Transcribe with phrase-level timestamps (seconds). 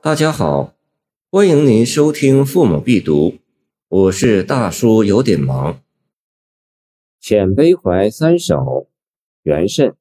[0.00, 0.74] 大家好，
[1.28, 3.30] 欢迎您收听《父母必读》，
[3.88, 5.74] 我是大叔，有点忙。
[7.20, 8.54] 《遣悲怀三首》
[9.42, 9.96] 元慎。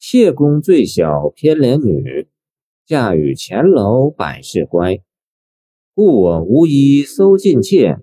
[0.00, 2.26] 谢公最小偏怜女，
[2.84, 4.98] 嫁与前楼百事乖。
[5.94, 7.98] 故我无衣搜尽妾，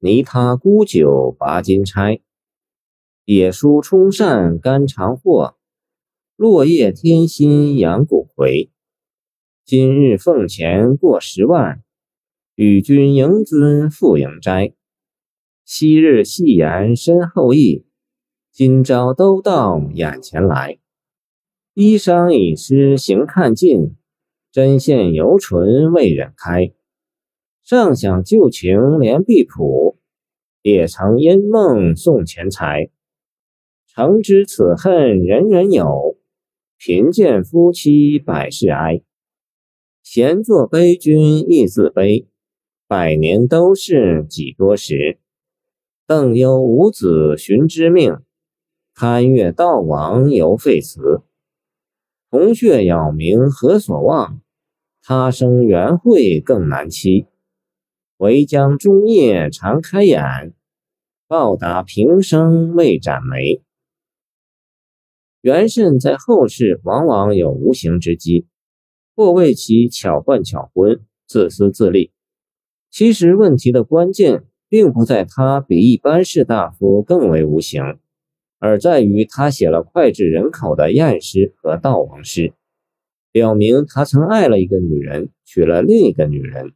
[0.00, 2.20] 泥他沽酒拔金钗。
[3.24, 5.56] 野书充善肝肠货，
[6.40, 8.70] 落叶添薪养骨魁。
[9.66, 11.82] 今日俸钱过十万，
[12.54, 14.72] 与君迎尊赴迎斋。
[15.66, 17.84] 昔日戏言身后意，
[18.50, 20.78] 今朝都到眼前来。
[21.74, 23.96] 衣裳已湿行看尽，
[24.50, 26.72] 针线犹存未忍开。
[27.62, 29.98] 尚想旧情连壁谱，
[30.62, 32.88] 也曾因梦送钱财。
[33.86, 36.09] 诚知此恨人人有，
[36.82, 39.02] 贫贱夫妻百事哀。
[40.02, 42.26] 闲坐悲君亦自悲，
[42.88, 45.18] 百年都是几多时。
[46.06, 48.20] 邓忧无子寻知命，
[48.94, 51.20] 攀越道王犹废词。
[52.30, 54.40] 红血杳冥何所望？
[55.02, 57.26] 他生缘会更难期。
[58.16, 60.54] 唯将终夜常开眼，
[61.28, 63.60] 报答平生未展眉。
[65.42, 68.46] 元慎在后世往往有无形之机，
[69.16, 72.12] 或为其巧换巧婚、自私自利。
[72.90, 77.98] 其实问题的关键并不在他比一般士大夫更为无形。
[78.58, 82.52] 而在于他写了脍炙人口的艳诗和悼亡诗，
[83.32, 86.72] 表明他曾爱了一个女人，娶了另一个女人。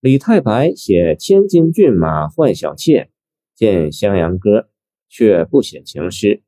[0.00, 3.10] 李太白写千金骏马换小妾，
[3.54, 4.70] 见襄阳歌，
[5.10, 6.42] 却不写情诗，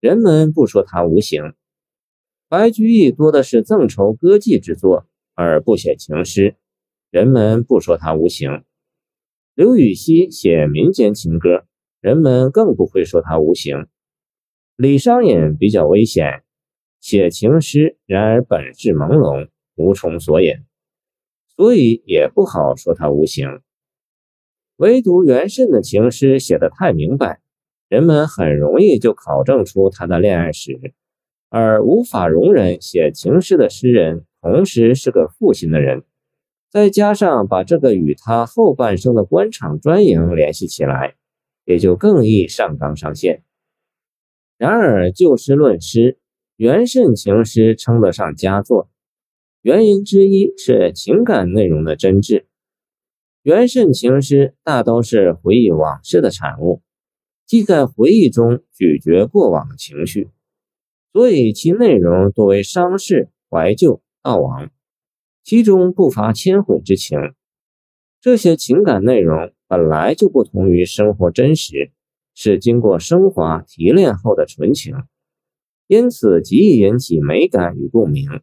[0.00, 1.54] 人们不说他无形。
[2.48, 6.56] 白居易多的是赠酬歌妓之作，而不写情诗，
[7.10, 8.64] 人们不说他无形。
[9.54, 11.64] 刘禹锡写民间情歌。
[12.00, 13.88] 人们更不会说他无形。
[14.76, 16.44] 李商隐比较危险，
[17.00, 20.58] 写情诗，然而本质朦胧，无从索引，
[21.56, 23.48] 所以也不好说他无形。
[24.76, 27.40] 唯独元慎的情诗写得太明白，
[27.88, 30.92] 人们很容易就考证出他的恋爱史，
[31.48, 36.02] 而无法容忍写情诗的诗人同时是个负心的人，
[36.70, 41.14] 再加上把这个与他后半生的官场专营联系起来。
[41.68, 43.42] 也就更易上纲上线。
[44.56, 46.16] 然而就事论诗，
[46.56, 48.88] 元慎情诗称得上佳作，
[49.60, 52.46] 原因之一是情感内容的真挚。
[53.42, 56.80] 元慎情诗大都是回忆往事的产物，
[57.48, 60.28] 即在回忆中咀嚼过往的情绪，
[61.12, 64.70] 所以其内容多为伤势、怀旧、悼亡，
[65.42, 67.18] 其中不乏谦悔之情。
[68.20, 69.52] 这些情感内容。
[69.70, 71.92] 本来就不同于生活真实，
[72.34, 74.94] 是经过升华提炼后的纯情，
[75.88, 78.40] 因此极易引起美感与共鸣。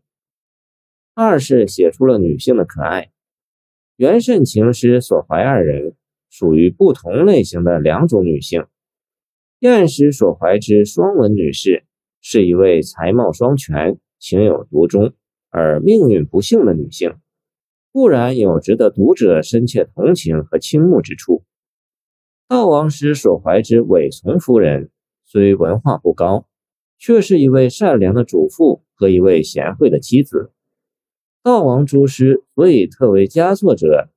[1.15, 3.09] 二是写出了女性的可爱。
[3.95, 5.95] 元慎情诗所怀二人，
[6.29, 8.67] 属于不同类型的两种女性。
[9.65, 11.85] 晏师所怀之双文女士，
[12.21, 15.13] 是一位才貌双全、情有独钟
[15.49, 17.15] 而命运不幸的女性。
[17.91, 21.43] 固然有值得读者深切同情和倾慕之处。
[22.47, 24.91] 悼亡诗所怀之韦从夫人，
[25.25, 26.45] 虽文化不高，
[26.99, 30.51] 却是一位善良的主妇和一位贤惠的妻子。
[31.41, 34.09] 悼亡诸诗所以特为佳作者，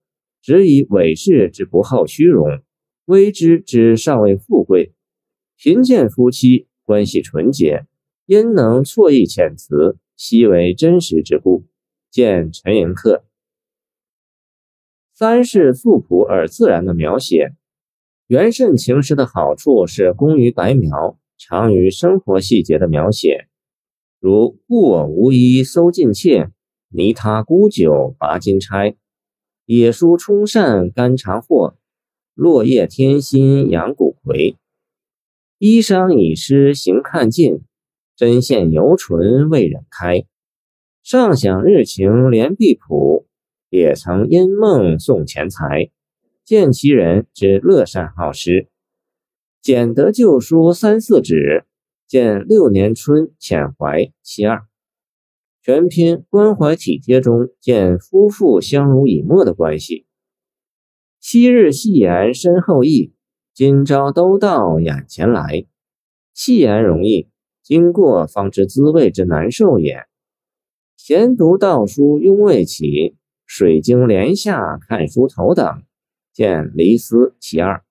[0.42, 2.60] 只以韦氏之不好虚荣，
[3.06, 4.92] 微之之尚未富贵，
[5.60, 7.84] 贫贱夫妻关系纯洁，
[8.26, 11.64] 因能错意遣词，悉为真实之故。
[12.12, 13.22] 见陈寅恪。
[15.12, 17.56] 三是素朴而自然的描写。
[18.28, 23.48] 元慎情诗的好处是工于白描，长于生活细节的描写，
[24.20, 26.52] 如“故我无衣搜尽妾，
[26.90, 28.94] 泥他沽酒拔金钗。
[29.64, 31.76] 野书充善肝肠货，
[32.34, 34.56] 落叶添薪养骨魁。
[35.58, 37.60] 衣裳已湿行看尽，
[38.16, 40.24] 针线犹存未忍开。
[41.02, 43.26] 尚想日情连壁谱。”
[43.70, 45.90] 也曾因梦送钱财，
[46.42, 48.68] 见其人之乐善好施。
[49.60, 51.66] 捡得旧书三四纸，
[52.06, 54.62] 见六年春遣怀其二。
[55.62, 60.06] 全篇关怀体贴中见夫妇相濡以沫的关系。
[61.20, 63.12] 昔日戏言深厚意，
[63.58, 65.66] 今朝都到眼前来。
[66.32, 67.28] 戏言容易，
[67.60, 70.06] 经过方知滋味之难受也。
[70.96, 73.16] 闲读道书拥未起，
[73.46, 75.82] 水晶帘下看书头等，
[76.32, 77.82] 见离思其二，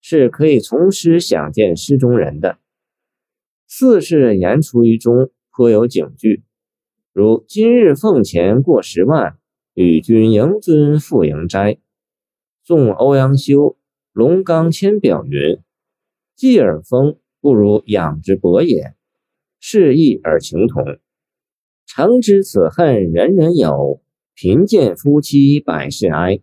[0.00, 2.56] 是可以从诗想见诗中人的。
[3.68, 6.42] 四是言出于中，颇有警句，
[7.12, 9.36] 如今日俸钱过十万，
[9.74, 11.76] 与君迎尊赴迎斋。
[12.64, 13.58] 宋欧阳修
[14.12, 15.58] 《龙刚千表》云
[16.36, 18.94] ：“继而风，不如养之薄也。”
[19.58, 20.98] 是意而情同。
[21.86, 24.02] 诚知此恨人人有，
[24.34, 26.40] 贫贱夫妻百事哀。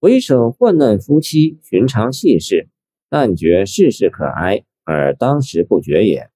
[0.00, 2.68] 回首患难夫妻，寻常细事，
[3.08, 6.30] 但觉世事可哀，而当时不觉也。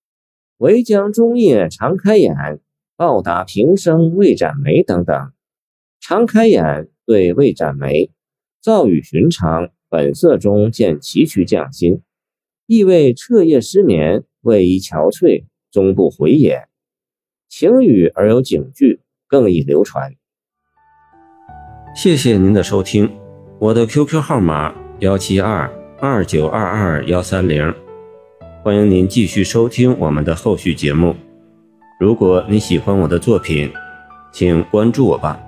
[0.58, 2.34] 唯将终夜常开眼，
[2.96, 5.32] 报答平生未展眉等等。
[6.00, 8.10] 常开眼对未展眉，
[8.62, 12.02] 造语寻常，本色中见崎岖匠心，
[12.66, 16.68] 意味彻夜失眠，为一憔悴，终不悔也。
[17.48, 20.12] 情语而有警句，更易流传。
[21.94, 23.10] 谢谢您的收听，
[23.58, 27.74] 我的 QQ 号码幺七二二九二二幺三零。
[28.62, 31.16] 欢迎您继续收听我们的后续节目。
[31.98, 33.72] 如果你喜欢我的作品，
[34.30, 35.40] 请关注我吧。